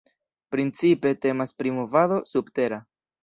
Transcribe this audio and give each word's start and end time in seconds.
Principe 0.53 1.11
temas 1.25 1.53
pri 1.59 1.75
movado 1.77 2.19
"subtera". 2.31 2.81